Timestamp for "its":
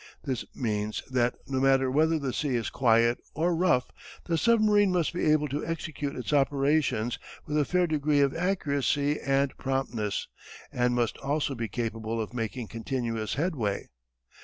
6.15-6.33